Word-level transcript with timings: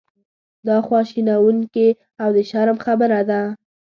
دا 0.67 0.77
خواشینونکې 0.87 1.87
او 2.21 2.29
د 2.35 2.37
شرم 2.49 2.77
خبره 2.85 3.19
ده. 3.29 3.41